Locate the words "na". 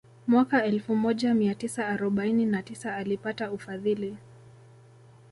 2.45-2.63